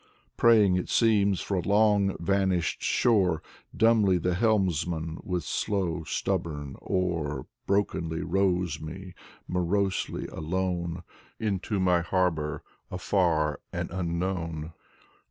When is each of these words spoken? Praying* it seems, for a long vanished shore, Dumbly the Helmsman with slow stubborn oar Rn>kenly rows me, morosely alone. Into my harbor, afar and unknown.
Praying* 0.35 0.77
it 0.77 0.89
seems, 0.89 1.41
for 1.41 1.57
a 1.57 1.61
long 1.61 2.17
vanished 2.19 2.81
shore, 2.81 3.43
Dumbly 3.77 4.17
the 4.17 4.33
Helmsman 4.33 5.19
with 5.23 5.43
slow 5.43 6.03
stubborn 6.05 6.75
oar 6.81 7.45
Rn>kenly 7.67 8.23
rows 8.25 8.79
me, 8.81 9.13
morosely 9.47 10.25
alone. 10.29 11.03
Into 11.39 11.79
my 11.79 12.01
harbor, 12.01 12.63
afar 12.89 13.59
and 13.71 13.91
unknown. 13.91 14.73